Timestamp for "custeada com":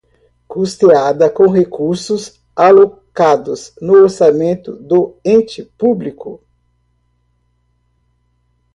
0.47-1.45